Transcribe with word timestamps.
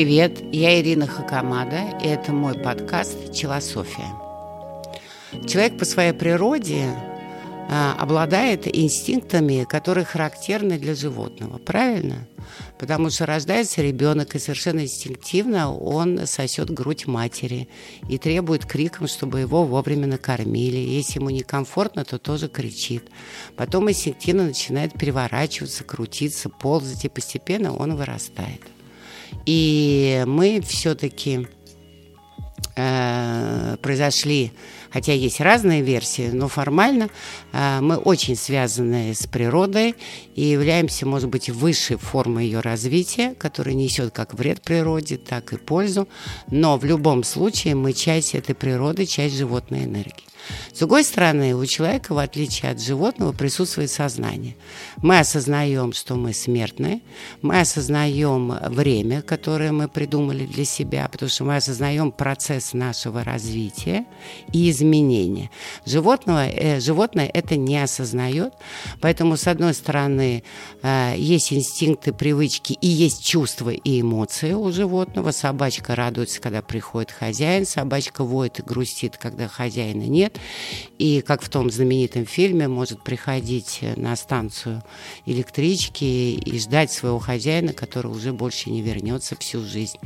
Привет, 0.00 0.42
я 0.50 0.80
Ирина 0.80 1.06
Хакамада, 1.06 1.98
и 2.02 2.06
это 2.06 2.32
мой 2.32 2.54
подкаст 2.54 3.34
«Челософия». 3.34 4.10
Человек 5.46 5.76
по 5.76 5.84
своей 5.84 6.14
природе 6.14 6.86
а, 7.68 7.94
обладает 7.98 8.66
инстинктами, 8.66 9.66
которые 9.68 10.06
характерны 10.06 10.78
для 10.78 10.94
животного, 10.94 11.58
правильно? 11.58 12.26
Потому 12.78 13.10
что 13.10 13.26
рождается 13.26 13.82
ребенок, 13.82 14.34
и 14.34 14.38
совершенно 14.38 14.80
инстинктивно 14.80 15.70
он 15.70 16.26
сосет 16.26 16.70
грудь 16.70 17.06
матери 17.06 17.68
и 18.08 18.16
требует 18.16 18.64
криком, 18.64 19.06
чтобы 19.06 19.40
его 19.40 19.64
вовремя 19.64 20.06
накормили. 20.06 20.78
Если 20.78 21.18
ему 21.18 21.28
некомфортно, 21.28 22.06
то 22.06 22.18
тоже 22.18 22.48
кричит. 22.48 23.04
Потом 23.54 23.90
инстинктивно 23.90 24.44
начинает 24.44 24.94
переворачиваться, 24.94 25.84
крутиться, 25.84 26.48
ползать, 26.48 27.04
и 27.04 27.10
постепенно 27.10 27.76
он 27.76 27.96
вырастает. 27.96 28.62
И 29.46 30.22
мы 30.26 30.60
все-таки 30.60 31.46
э, 32.76 33.76
произошли 33.82 34.52
хотя 34.92 35.12
есть 35.12 35.40
разные 35.40 35.82
версии, 35.82 36.30
но 36.32 36.48
формально 36.48 37.08
э, 37.52 37.80
мы 37.80 37.96
очень 37.96 38.36
связаны 38.36 39.14
с 39.14 39.26
природой 39.26 39.94
и 40.34 40.42
являемся, 40.42 41.06
может 41.06 41.28
быть, 41.28 41.48
высшей 41.50 41.96
формой 41.96 42.46
ее 42.46 42.60
развития, 42.60 43.34
которая 43.34 43.74
несет 43.74 44.12
как 44.12 44.34
вред 44.34 44.62
природе, 44.62 45.16
так 45.16 45.52
и 45.52 45.56
пользу, 45.56 46.08
но 46.50 46.76
в 46.76 46.84
любом 46.84 47.24
случае 47.24 47.74
мы 47.74 47.92
часть 47.92 48.34
этой 48.34 48.54
природы, 48.54 49.06
часть 49.06 49.36
животной 49.36 49.84
энергии. 49.84 50.30
С 50.72 50.78
другой 50.78 51.04
стороны, 51.04 51.54
у 51.54 51.64
человека, 51.66 52.14
в 52.14 52.18
отличие 52.18 52.72
от 52.72 52.80
животного, 52.80 53.32
присутствует 53.32 53.90
сознание. 53.90 54.56
Мы 54.98 55.18
осознаем, 55.18 55.92
что 55.92 56.14
мы 56.14 56.32
смертны, 56.32 57.02
мы 57.42 57.60
осознаем 57.60 58.54
время, 58.68 59.22
которое 59.22 59.72
мы 59.72 59.88
придумали 59.88 60.46
для 60.46 60.64
себя, 60.64 61.08
потому 61.10 61.28
что 61.28 61.44
мы 61.44 61.56
осознаем 61.56 62.12
процесс 62.12 62.72
нашего 62.72 63.24
развития 63.24 64.06
и 64.52 64.70
изменения. 64.70 64.79
Животного, 65.86 66.46
э, 66.46 66.80
животное 66.80 67.30
это 67.32 67.56
не 67.56 67.78
осознает, 67.82 68.52
поэтому, 69.00 69.36
с 69.36 69.46
одной 69.46 69.74
стороны, 69.74 70.42
э, 70.82 71.14
есть 71.16 71.52
инстинкты, 71.52 72.12
привычки 72.12 72.72
и 72.72 72.86
есть 72.86 73.24
чувства 73.24 73.70
и 73.70 74.00
эмоции 74.00 74.52
у 74.52 74.70
животного. 74.72 75.30
Собачка 75.30 75.94
радуется, 75.94 76.40
когда 76.40 76.62
приходит 76.62 77.10
хозяин, 77.10 77.66
собачка 77.66 78.24
воет 78.24 78.58
и 78.58 78.62
грустит, 78.62 79.16
когда 79.16 79.48
хозяина 79.48 80.04
нет. 80.04 80.38
И 80.98 81.20
как 81.20 81.42
в 81.42 81.48
том 81.48 81.70
знаменитом 81.70 82.26
фильме 82.26 82.68
может 82.68 83.02
приходить 83.02 83.80
на 83.96 84.16
станцию 84.16 84.82
электрички 85.26 86.04
и 86.04 86.58
ждать 86.58 86.92
своего 86.92 87.18
хозяина, 87.18 87.72
который 87.72 88.10
уже 88.10 88.32
больше 88.32 88.70
не 88.70 88.82
вернется 88.82 89.36
всю 89.36 89.64
жизнь 89.64 89.98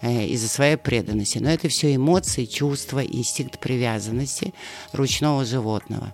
э, 0.00 0.26
из-за 0.26 0.48
своей 0.48 0.76
преданности. 0.76 1.38
Но 1.38 1.50
это 1.50 1.68
все 1.68 1.94
эмоции, 1.94 2.44
чувства, 2.44 3.04
инстинкт 3.04 3.58
привязанности 3.58 4.11
ручного 4.92 5.44
животного. 5.44 6.12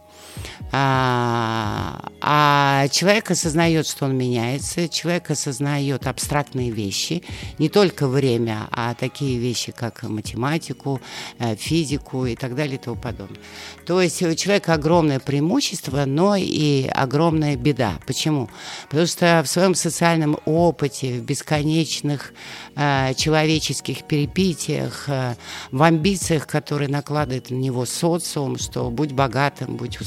А, 0.70 2.10
а 2.20 2.88
человек 2.88 3.30
осознает, 3.30 3.86
что 3.86 4.04
он 4.04 4.16
меняется, 4.16 4.88
человек 4.88 5.30
осознает 5.30 6.06
абстрактные 6.06 6.70
вещи, 6.70 7.22
не 7.58 7.70
только 7.70 8.06
время, 8.06 8.68
а 8.70 8.94
такие 8.94 9.38
вещи, 9.38 9.72
как 9.72 10.02
математику, 10.02 11.00
э, 11.38 11.56
физику 11.56 12.26
и 12.26 12.36
так 12.36 12.54
далее 12.54 12.74
и 12.74 12.78
тому 12.78 12.96
подобное. 12.96 13.38
То 13.86 14.02
есть 14.02 14.22
у 14.22 14.34
человека 14.34 14.74
огромное 14.74 15.20
преимущество, 15.20 16.04
но 16.04 16.36
и 16.36 16.86
огромная 16.86 17.56
беда. 17.56 17.98
Почему? 18.06 18.50
Потому 18.90 19.06
что 19.06 19.42
в 19.42 19.48
своем 19.48 19.74
социальном 19.74 20.38
опыте, 20.44 21.18
в 21.18 21.22
бесконечных 21.22 22.34
э, 22.76 23.14
человеческих 23.14 24.04
перепитиях, 24.04 25.08
э, 25.08 25.34
в 25.70 25.82
амбициях, 25.82 26.46
которые 26.46 26.90
накладывает 26.90 27.50
на 27.50 27.54
него 27.54 27.86
социум, 27.86 28.58
что 28.58 28.90
будь 28.90 29.12
богатым, 29.12 29.76
будь 29.76 29.98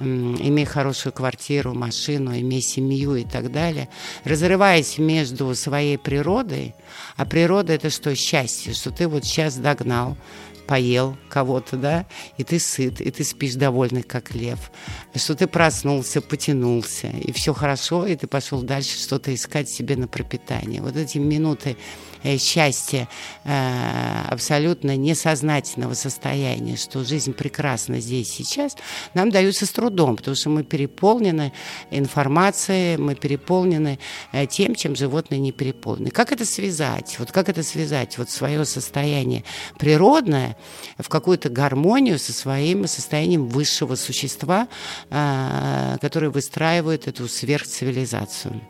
имей 0.00 0.64
хорошую 0.64 1.12
квартиру, 1.12 1.74
машину, 1.74 2.36
имей 2.36 2.62
семью 2.62 3.14
и 3.14 3.24
так 3.24 3.52
далее, 3.52 3.88
разрываясь 4.24 4.98
между 4.98 5.54
своей 5.54 5.98
природой, 5.98 6.74
а 7.16 7.24
природа 7.24 7.72
это 7.72 7.90
что? 7.90 8.14
Счастье, 8.14 8.74
что 8.74 8.90
ты 8.90 9.06
вот 9.06 9.24
сейчас 9.24 9.56
догнал, 9.56 10.16
поел 10.66 11.16
кого-то, 11.28 11.76
да, 11.76 12.06
и 12.38 12.44
ты 12.44 12.58
сыт, 12.58 13.00
и 13.00 13.10
ты 13.10 13.24
спишь 13.24 13.54
довольный, 13.54 14.02
как 14.02 14.34
лев, 14.34 14.70
что 15.14 15.34
ты 15.34 15.46
проснулся, 15.46 16.20
потянулся, 16.20 17.08
и 17.08 17.32
все 17.32 17.52
хорошо, 17.52 18.06
и 18.06 18.16
ты 18.16 18.26
пошел 18.26 18.62
дальше 18.62 18.98
что-то 18.98 19.34
искать 19.34 19.68
себе 19.68 19.96
на 19.96 20.08
пропитание. 20.08 20.82
Вот 20.82 20.96
эти 20.96 21.18
минуты 21.18 21.76
Э, 22.24 22.38
счастья 22.38 23.06
э, 23.44 24.24
абсолютно 24.30 24.96
несознательного 24.96 25.92
состояния, 25.92 26.76
что 26.76 27.04
жизнь 27.04 27.34
прекрасна 27.34 28.00
здесь 28.00 28.32
сейчас, 28.32 28.76
нам 29.12 29.30
даются 29.30 29.66
с 29.66 29.70
трудом, 29.70 30.16
потому 30.16 30.34
что 30.34 30.48
мы 30.48 30.64
переполнены 30.64 31.52
информацией, 31.90 32.96
мы 32.96 33.14
переполнены 33.14 33.98
э, 34.32 34.46
тем, 34.46 34.74
чем 34.74 34.96
животные 34.96 35.38
не 35.38 35.52
переполнены. 35.52 36.08
Как 36.10 36.32
это 36.32 36.46
связать? 36.46 37.14
Вот 37.18 37.30
как 37.30 37.50
это 37.50 37.62
связать? 37.62 38.16
Вот 38.16 38.30
свое 38.30 38.64
состояние 38.64 39.44
природное 39.78 40.53
в 40.98 41.08
какую-то 41.08 41.48
гармонию 41.48 42.18
со 42.18 42.32
своим 42.32 42.86
состоянием 42.86 43.46
высшего 43.48 43.94
существа, 43.94 44.68
которое 45.08 46.30
выстраивает 46.30 47.08
эту 47.08 47.28
сверхцивилизацию. 47.28 48.60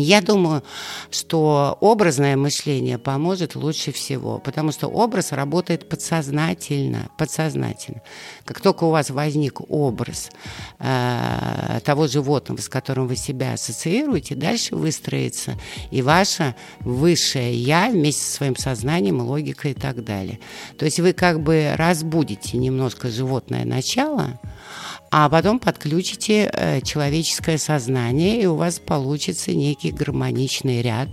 Я 0.00 0.20
думаю, 0.20 0.62
что 1.10 1.76
образное 1.80 2.36
мышление 2.36 2.98
поможет 2.98 3.54
лучше 3.54 3.92
всего, 3.92 4.38
потому 4.38 4.72
что 4.72 4.88
образ 4.88 5.32
работает 5.32 5.88
подсознательно, 5.88 7.10
подсознательно. 7.16 8.02
Как 8.44 8.60
только 8.60 8.84
у 8.84 8.90
вас 8.90 9.10
возник 9.10 9.60
образ 9.70 10.30
э, 10.78 11.80
того 11.84 12.06
животного, 12.06 12.60
с 12.60 12.68
которым 12.68 13.06
вы 13.06 13.16
себя 13.16 13.54
ассоциируете, 13.54 14.34
дальше 14.34 14.76
выстроится 14.76 15.58
и 15.90 16.02
ваше 16.02 16.54
высшее 16.80 17.54
я 17.54 17.88
вместе 17.90 18.22
со 18.22 18.32
своим 18.32 18.56
сознанием, 18.56 19.20
логикой 19.20 19.72
и 19.72 19.74
так 19.74 20.04
далее. 20.04 20.40
То 20.78 20.84
есть 20.84 21.00
вы 21.00 21.12
как 21.12 21.40
бы 21.40 21.72
разбудите 21.76 22.56
немножко 22.56 23.08
животное 23.08 23.64
начало, 23.64 24.38
а 25.10 25.28
потом 25.28 25.58
подключите 25.58 26.50
э, 26.52 26.80
человеческое 26.82 27.58
сознание, 27.58 28.42
и 28.42 28.46
у 28.46 28.54
вас 28.54 28.78
получится 28.78 29.52
некий 29.52 29.90
гармоничный 29.90 30.82
ряд, 30.82 31.08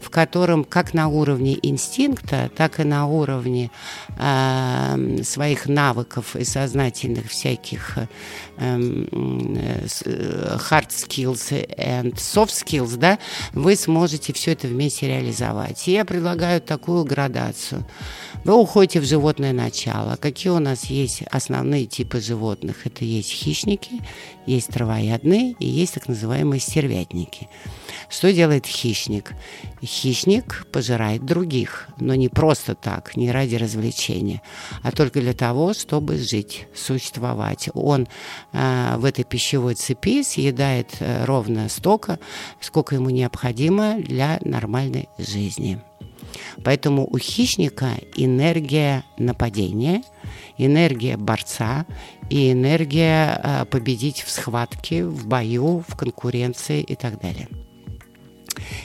в 0.00 0.10
котором 0.10 0.64
как 0.64 0.94
на 0.94 1.08
уровне 1.08 1.58
инстинкта, 1.62 2.50
так 2.54 2.80
и 2.80 2.84
на 2.84 3.06
уровне 3.06 3.70
э, 4.18 5.22
своих 5.22 5.66
навыков 5.66 6.36
и 6.36 6.44
сознательных 6.44 7.28
всяких 7.28 7.98
эм, 8.58 9.08
э, 9.12 9.86
hard 10.70 10.88
skills 10.88 11.50
and 11.76 12.14
soft 12.14 12.50
skills, 12.50 12.96
да, 12.96 13.18
вы 13.52 13.76
сможете 13.76 14.32
все 14.32 14.52
это 14.52 14.66
вместе 14.68 15.06
реализовать. 15.08 15.86
И 15.88 15.92
я 15.92 16.04
предлагаю 16.04 16.60
такую 16.60 17.04
градацию. 17.04 17.86
Вы 18.44 18.54
уходите 18.54 19.00
в 19.00 19.04
животное 19.04 19.52
начало. 19.52 20.16
Какие 20.16 20.52
у 20.52 20.58
нас 20.58 20.84
есть 20.84 21.22
основные 21.30 21.86
типы 21.86 22.20
животных? 22.20 22.86
Это 22.86 23.04
есть 23.04 23.30
хищники, 23.30 24.02
есть 24.46 24.68
травоядные 24.68 25.56
и 25.58 25.66
есть 25.66 25.94
так 25.94 26.08
называемые 26.08 26.60
стервятники. 26.60 27.48
Что 28.08 28.32
делает 28.32 28.66
хищник? 28.66 29.32
Хищник 29.86 30.66
пожирает 30.72 31.24
других, 31.24 31.88
но 31.98 32.14
не 32.14 32.28
просто 32.28 32.74
так, 32.74 33.16
не 33.16 33.30
ради 33.30 33.54
развлечения, 33.54 34.42
а 34.82 34.90
только 34.90 35.20
для 35.20 35.32
того, 35.32 35.72
чтобы 35.74 36.18
жить, 36.18 36.66
существовать. 36.74 37.68
Он 37.72 38.08
э, 38.52 38.96
в 38.96 39.04
этой 39.04 39.24
пищевой 39.24 39.74
цепи 39.74 40.22
съедает 40.22 40.96
э, 40.98 41.24
ровно 41.24 41.68
столько, 41.68 42.18
сколько 42.60 42.96
ему 42.96 43.10
необходимо 43.10 43.98
для 43.98 44.40
нормальной 44.44 45.08
жизни. 45.18 45.80
Поэтому 46.64 47.06
у 47.06 47.18
хищника 47.18 47.90
энергия 48.16 49.04
нападения, 49.18 50.02
энергия 50.58 51.16
борца 51.16 51.86
и 52.28 52.50
энергия 52.50 53.40
э, 53.42 53.64
победить 53.66 54.22
в 54.22 54.30
схватке, 54.30 55.04
в 55.04 55.26
бою, 55.26 55.84
в 55.86 55.96
конкуренции 55.96 56.82
и 56.82 56.96
так 56.96 57.20
далее. 57.20 57.48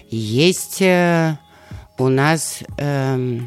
Есть 0.09 0.81
э, 0.81 1.37
у 1.97 2.07
нас 2.09 2.59
э, 2.77 3.39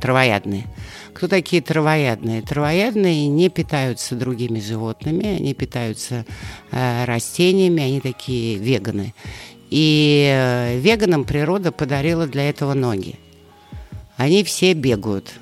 травоядные. 0.00 0.64
Кто 1.12 1.28
такие 1.28 1.60
травоядные? 1.62 2.42
Травоядные 2.42 3.26
не 3.26 3.48
питаются 3.48 4.14
другими 4.14 4.60
животными, 4.60 5.26
они 5.26 5.54
питаются 5.54 6.24
э, 6.70 7.04
растениями, 7.04 7.82
они 7.82 8.00
такие 8.00 8.56
веганы. 8.56 9.14
И 9.70 10.30
э, 10.32 10.78
веганам 10.78 11.24
природа 11.24 11.72
подарила 11.72 12.26
для 12.26 12.48
этого 12.48 12.74
ноги. 12.74 13.16
Они 14.16 14.42
все 14.44 14.72
бегают. 14.72 15.34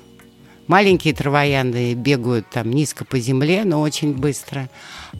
Маленькие 0.67 1.13
травоянды 1.13 1.93
бегают 1.93 2.49
там 2.49 2.71
низко 2.71 3.05
по 3.05 3.19
земле, 3.19 3.63
но 3.63 3.81
очень 3.81 4.13
быстро. 4.13 4.69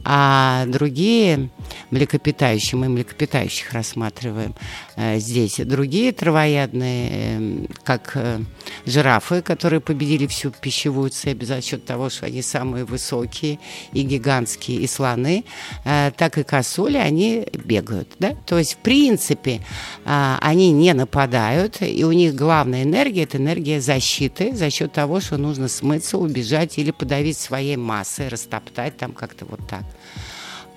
А 0.04 0.64
другие 0.66 1.50
млекопитающие, 1.90 2.78
мы 2.78 2.88
млекопитающих 2.88 3.72
рассматриваем 3.72 4.54
э, 4.96 5.18
здесь, 5.18 5.56
другие 5.56 6.12
травоядные, 6.12 7.10
э, 7.10 7.66
как 7.82 8.12
э, 8.14 8.40
жирафы, 8.86 9.42
которые 9.42 9.80
победили 9.80 10.26
всю 10.26 10.50
пищевую 10.50 11.10
цепь 11.10 11.42
за 11.42 11.60
счет 11.60 11.84
того, 11.84 12.10
что 12.10 12.26
они 12.26 12.42
самые 12.42 12.84
высокие 12.84 13.58
и 13.92 14.02
гигантские, 14.02 14.80
и 14.80 14.86
слоны, 14.86 15.44
э, 15.84 16.10
так 16.16 16.38
и 16.38 16.42
косули, 16.42 16.96
они 16.96 17.46
бегают. 17.52 18.08
Да? 18.18 18.34
То 18.46 18.58
есть, 18.58 18.74
в 18.74 18.78
принципе, 18.78 19.60
э, 20.04 20.36
они 20.40 20.72
не 20.72 20.94
нападают, 20.94 21.78
и 21.80 22.04
у 22.04 22.12
них 22.12 22.34
главная 22.34 22.82
энергия– 22.82 23.22
это 23.24 23.38
энергия 23.38 23.80
защиты 23.80 24.54
за 24.54 24.70
счет 24.70 24.92
того, 24.92 25.20
что 25.20 25.36
нужно 25.36 25.68
смыться, 25.68 26.18
убежать 26.18 26.78
или 26.78 26.90
подавить 26.90 27.38
своей 27.38 27.76
массой, 27.76 28.28
растоптать 28.28 28.96
там 28.96 29.12
как-то 29.12 29.44
вот 29.44 29.60
так. 29.68 29.84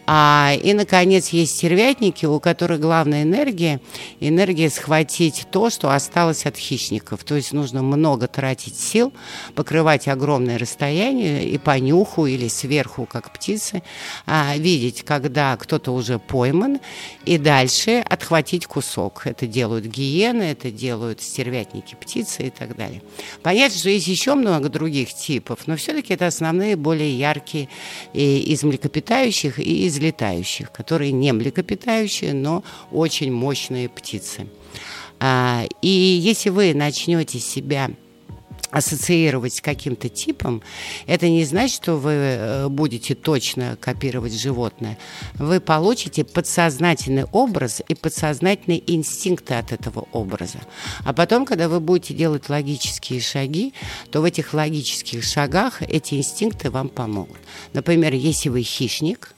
А, 0.07 0.53
и, 0.61 0.73
наконец, 0.73 1.29
есть 1.29 1.55
стервятники, 1.55 2.25
у 2.25 2.39
которых 2.39 2.79
главная 2.79 3.23
энергия– 3.23 3.79
энергия 4.19 4.69
схватить 4.69 5.47
то, 5.51 5.69
что 5.69 5.93
осталось 5.93 6.45
от 6.45 6.57
хищников. 6.57 7.23
То 7.23 7.35
есть 7.35 7.53
нужно 7.53 7.81
много 7.81 8.27
тратить 8.27 8.77
сил, 8.77 9.13
покрывать 9.55 10.07
огромное 10.07 10.57
расстояние 10.57 11.47
и 11.47 11.57
по 11.57 11.77
нюху 11.79 12.25
или 12.25 12.47
сверху, 12.47 13.05
как 13.05 13.31
птицы, 13.31 13.83
а, 14.25 14.55
видеть, 14.57 15.03
когда 15.03 15.55
кто-то 15.57 15.91
уже 15.91 16.19
пойман, 16.19 16.79
и 17.25 17.37
дальше 17.37 18.03
отхватить 18.07 18.65
кусок. 18.65 19.23
Это 19.25 19.47
делают 19.47 19.85
гиены, 19.85 20.43
это 20.43 20.71
делают 20.71 21.21
стервятники, 21.21 21.95
птицы 21.95 22.43
и 22.43 22.49
так 22.49 22.75
далее. 22.75 23.01
Понятно, 23.43 23.77
что 23.77 23.89
есть 23.89 24.07
еще 24.07 24.35
много 24.35 24.69
других 24.69 25.13
типов, 25.13 25.59
но 25.67 25.75
все-таки 25.75 26.13
это 26.13 26.27
основные, 26.27 26.75
более 26.75 27.17
яркие 27.17 27.69
из 28.13 28.63
млекопитающих 28.63 29.59
и 29.59 29.85
из 29.85 29.90
из 29.91 29.99
летающих, 29.99 30.71
которые 30.71 31.11
не 31.11 31.33
млекопитающие, 31.33 32.33
но 32.33 32.63
очень 32.91 33.31
мощные 33.31 33.89
птицы. 33.89 34.47
А, 35.19 35.65
и 35.81 35.87
если 35.87 36.49
вы 36.49 36.73
начнете 36.73 37.39
себя 37.39 37.91
ассоциировать 38.71 39.55
с 39.55 39.61
каким-то 39.61 40.07
типом, 40.07 40.63
это 41.05 41.27
не 41.27 41.43
значит, 41.43 41.75
что 41.75 41.97
вы 41.97 42.11
э, 42.11 42.67
будете 42.69 43.15
точно 43.15 43.77
копировать 43.79 44.33
животное. 44.33 44.97
Вы 45.35 45.59
получите 45.59 46.23
подсознательный 46.23 47.25
образ 47.25 47.81
и 47.85 47.95
подсознательные 47.95 48.81
инстинкты 48.93 49.55
от 49.55 49.73
этого 49.73 50.07
образа. 50.13 50.59
А 51.03 51.11
потом, 51.11 51.45
когда 51.45 51.67
вы 51.67 51.81
будете 51.81 52.13
делать 52.13 52.49
логические 52.49 53.19
шаги, 53.19 53.73
то 54.09 54.21
в 54.21 54.23
этих 54.23 54.53
логических 54.53 55.23
шагах 55.23 55.81
эти 55.81 56.15
инстинкты 56.15 56.71
вам 56.71 56.87
помогут. 56.87 57.39
Например, 57.73 58.13
если 58.13 58.47
вы 58.47 58.63
хищник, 58.63 59.35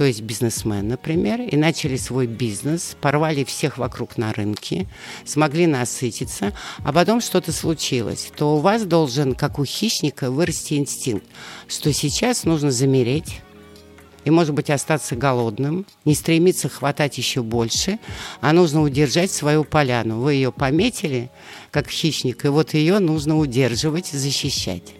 то 0.00 0.06
есть 0.06 0.22
бизнесмен, 0.22 0.88
например, 0.88 1.42
и 1.42 1.58
начали 1.58 1.98
свой 1.98 2.26
бизнес, 2.26 2.96
порвали 3.02 3.44
всех 3.44 3.76
вокруг 3.76 4.16
на 4.16 4.32
рынке, 4.32 4.88
смогли 5.26 5.66
насытиться, 5.66 6.54
а 6.78 6.90
потом 6.94 7.20
что-то 7.20 7.52
случилось, 7.52 8.32
то 8.34 8.56
у 8.56 8.60
вас 8.60 8.84
должен, 8.84 9.34
как 9.34 9.58
у 9.58 9.66
хищника, 9.66 10.30
вырасти 10.30 10.78
инстинкт, 10.78 11.26
что 11.68 11.92
сейчас 11.92 12.44
нужно 12.44 12.70
замереть, 12.70 13.42
и, 14.24 14.30
может 14.30 14.54
быть, 14.54 14.70
остаться 14.70 15.16
голодным, 15.16 15.84
не 16.06 16.14
стремиться 16.14 16.70
хватать 16.70 17.18
еще 17.18 17.42
больше, 17.42 17.98
а 18.40 18.54
нужно 18.54 18.80
удержать 18.80 19.30
свою 19.30 19.64
поляну. 19.64 20.20
Вы 20.20 20.32
ее 20.32 20.50
пометили, 20.50 21.30
как 21.70 21.90
хищник, 21.90 22.46
и 22.46 22.48
вот 22.48 22.72
ее 22.72 23.00
нужно 23.00 23.36
удерживать, 23.36 24.06
защищать. 24.06 24.94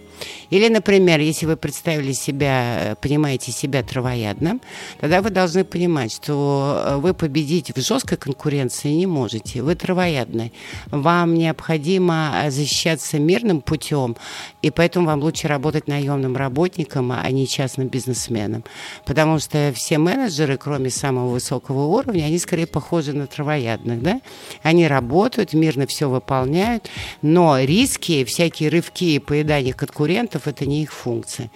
Или, 0.50 0.68
например, 0.68 1.20
если 1.20 1.46
вы 1.46 1.56
представили 1.56 2.12
себя, 2.12 2.96
понимаете 3.00 3.52
себя 3.52 3.82
травоядным, 3.82 4.60
тогда 5.00 5.22
вы 5.22 5.30
должны 5.30 5.64
понимать, 5.64 6.12
что 6.12 6.82
э, 6.84 6.96
вы 6.96 7.14
победить 7.14 7.74
в 7.74 7.80
жесткой 7.80 8.18
конкуренции 8.18 8.90
не 8.90 9.06
можете. 9.06 9.62
Вы 9.62 9.76
травоядный. 9.76 10.52
Вам 10.90 11.34
необходимо 11.34 12.46
защищаться 12.48 13.18
мирным 13.18 13.60
путем, 13.60 14.16
и 14.60 14.70
поэтому 14.70 15.06
вам 15.06 15.20
лучше 15.22 15.46
работать 15.46 15.86
наемным 15.86 16.36
работником, 16.36 17.12
а 17.12 17.30
не 17.30 17.46
частным 17.46 17.88
бизнесменом. 17.88 18.64
Потому 19.04 19.38
что 19.38 19.72
все 19.74 19.98
менеджеры, 19.98 20.56
кроме 20.56 20.90
самого 20.90 21.28
высокого 21.28 21.86
уровня, 21.86 22.24
они 22.24 22.38
скорее 22.38 22.66
похожи 22.66 23.12
на 23.12 23.26
травоядных. 23.28 24.02
Да? 24.02 24.20
Они 24.62 24.88
работают, 24.88 25.52
мирно 25.52 25.86
все 25.86 26.08
выполняют, 26.08 26.90
но 27.22 27.60
риски, 27.60 28.24
всякие 28.24 28.70
рывки 28.70 29.14
и 29.14 29.18
поедание 29.20 29.74
конкуренции 29.74 30.39
конкурентов, 30.40 30.48
это 30.48 30.66
не 30.66 30.82
их 30.82 30.92
функция. 30.92 31.50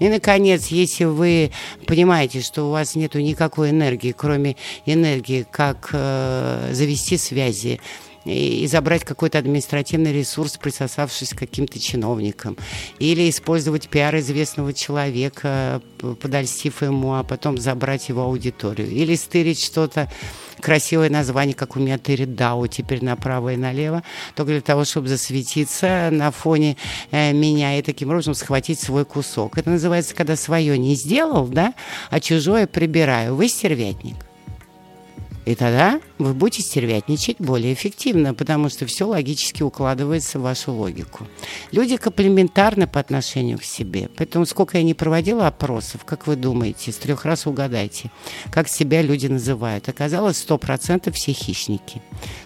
И, 0.00 0.08
наконец, 0.08 0.68
если 0.68 1.04
вы 1.04 1.50
понимаете, 1.86 2.40
что 2.40 2.68
у 2.68 2.70
вас 2.70 2.96
нет 2.96 3.14
никакой 3.14 3.70
энергии, 3.70 4.12
кроме 4.12 4.56
энергии, 4.86 5.46
как 5.50 5.90
э, 5.92 6.70
завести 6.72 7.16
связи, 7.16 7.80
и 8.28 8.66
забрать 8.66 9.04
какой-то 9.04 9.38
административный 9.38 10.12
ресурс, 10.12 10.56
присосавшись 10.56 11.30
к 11.30 11.38
каким-то 11.38 11.78
чиновникам. 11.78 12.56
Или 12.98 13.28
использовать 13.30 13.88
пиар 13.88 14.16
известного 14.18 14.72
человека, 14.72 15.82
подольстив 16.20 16.82
ему, 16.82 17.14
а 17.14 17.22
потом 17.22 17.58
забрать 17.58 18.08
его 18.08 18.22
аудиторию. 18.22 18.88
Или 18.88 19.14
стырить 19.14 19.62
что-то 19.62 20.10
красивое 20.60 21.10
название, 21.10 21.54
как 21.54 21.76
у 21.76 21.80
меня 21.80 21.98
тырит 21.98 22.34
Дау, 22.34 22.66
теперь 22.66 23.04
направо 23.04 23.54
и 23.54 23.56
налево, 23.56 24.02
только 24.34 24.52
для 24.52 24.60
того, 24.60 24.84
чтобы 24.84 25.08
засветиться 25.08 26.08
на 26.10 26.30
фоне 26.30 26.76
э, 27.10 27.32
меня 27.32 27.78
и 27.78 27.82
таким 27.82 28.10
образом 28.10 28.34
схватить 28.34 28.80
свой 28.80 29.04
кусок. 29.04 29.58
Это 29.58 29.70
называется, 29.70 30.14
когда 30.14 30.36
свое 30.36 30.76
не 30.78 30.94
сделал, 30.94 31.46
да, 31.46 31.74
а 32.10 32.20
чужое 32.20 32.66
прибираю. 32.66 33.34
Вы 33.34 33.48
стервятник. 33.48 34.27
И 35.48 35.54
тогда 35.54 35.98
вы 36.18 36.34
будете 36.34 36.62
стервятничать 36.62 37.36
более 37.38 37.72
эффективно, 37.72 38.34
потому 38.34 38.68
что 38.68 38.84
все 38.84 39.08
логически 39.08 39.62
укладывается 39.62 40.38
в 40.38 40.42
вашу 40.42 40.72
логику. 40.72 41.26
Люди 41.72 41.96
комплементарны 41.96 42.86
по 42.86 43.00
отношению 43.00 43.58
к 43.58 43.64
себе. 43.64 44.10
Поэтому 44.14 44.44
сколько 44.44 44.76
я 44.76 44.84
не 44.84 44.92
проводила 44.92 45.46
опросов, 45.46 46.04
как 46.04 46.26
вы 46.26 46.36
думаете, 46.36 46.92
с 46.92 46.96
трех 46.96 47.24
раз 47.24 47.46
угадайте, 47.46 48.10
как 48.52 48.68
себя 48.68 49.00
люди 49.00 49.26
называют. 49.26 49.88
Оказалось, 49.88 50.36
сто 50.36 50.58
процентов 50.58 51.14
все 51.14 51.32
хищники. 51.32 52.02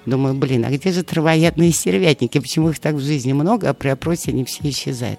Думаю, 0.07 0.35
блин, 0.35 0.65
а 0.65 0.71
где 0.71 0.93
же 0.93 1.03
травоядные 1.03 1.73
стервятники? 1.73 2.39
Почему 2.39 2.71
их 2.71 2.79
так 2.79 2.95
в 2.95 3.01
жизни 3.01 3.33
много, 3.33 3.69
а 3.69 3.75
при 3.75 3.89
опросе 3.89 4.31
они 4.31 4.45
все 4.45 4.61
исчезают? 4.71 5.19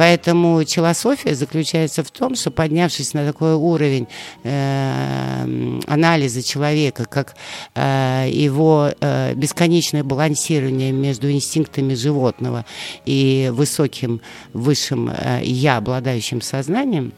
Поэтому 0.00 0.64
философия 0.64 1.34
заключается 1.34 2.02
в 2.02 2.10
том, 2.10 2.34
что 2.34 2.50
поднявшись 2.50 3.12
на 3.12 3.26
такой 3.26 3.52
уровень 3.52 4.08
э, 4.44 5.78
анализа 5.86 6.42
человека, 6.42 7.04
как 7.04 7.36
э, 7.74 8.30
его 8.32 8.92
э, 8.98 9.34
бесконечное 9.34 10.02
балансирование 10.02 10.90
между 10.92 11.30
инстинктами 11.30 11.92
животного 11.92 12.64
и 13.04 13.50
высоким 13.52 14.22
высшим 14.54 15.10
э, 15.10 15.42
я, 15.44 15.76
обладающим 15.76 16.40
сознанием, 16.40 17.12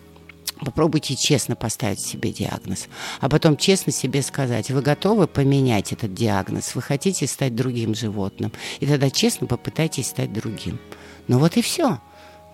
Попробуйте 0.59 1.17
честно 1.17 1.57
поставить 1.57 1.99
себе 2.01 2.31
диагноз, 2.31 2.87
а 3.21 3.29
потом 3.29 3.57
честно 3.57 3.93
себе 3.93 4.23
сказать, 4.23 4.71
вы 4.71 4.81
готовы 4.81 5.27
поменять 5.27 5.93
этот 5.93 6.15
диагноз, 6.15 6.77
вы 6.77 6.83
хотите 6.83 7.27
стать 7.27 7.57
другим 7.57 7.97
животным, 7.97 8.53
и 8.79 8.87
тогда 8.87 9.11
честно 9.11 9.49
попытайтесь 9.49 10.07
стать 10.07 10.33
другим. 10.33 10.79
Ну 11.27 11.41
вот 11.41 11.57
и 11.57 11.62
все. 11.62 11.99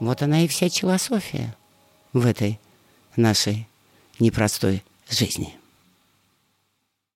Вот 0.00 0.22
она 0.22 0.44
и 0.44 0.48
вся 0.48 0.68
философия 0.68 1.56
в 2.12 2.24
этой 2.26 2.60
нашей 3.16 3.68
непростой 4.18 4.82
жизни. 5.10 5.57